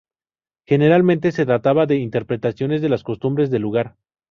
[0.65, 3.97] Generalmente se trataba de interpretaciones de las costumbres del lugar.